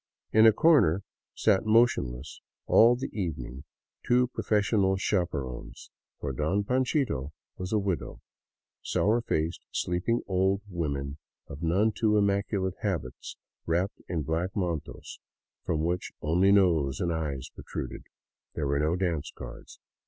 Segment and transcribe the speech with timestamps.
[0.31, 1.03] In a corner
[1.35, 3.65] sat motionless all the evening
[4.03, 8.19] two pro fessional chaperons— for" Don Panchito" was a widow—
[8.93, 13.37] sour faced, sleepy looking old women of none too immaculate habits,
[13.67, 15.19] wrapped in black mantos
[15.63, 18.01] from which only nose and eyes protruded.
[18.55, 19.79] There were no dance cards.